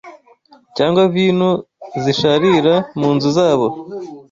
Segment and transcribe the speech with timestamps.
[0.75, 1.49] cyangwa vino
[2.03, 3.67] zisharira mu nzu zabo